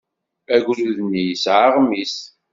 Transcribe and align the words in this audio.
Agrud-nni 0.55 1.21
yesɛa 1.29 1.61
aɣmis. 1.69 2.15